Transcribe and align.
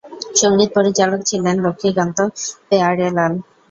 সঙ্গীত 0.35 0.69
পরিচালক 0.77 1.19
ছিলেন 1.29 1.55
লক্ষ্মীকান্ত-প্যায়ারেলাল। 1.65 3.33